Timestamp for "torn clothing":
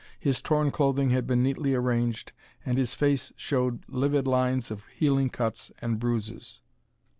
0.41-1.11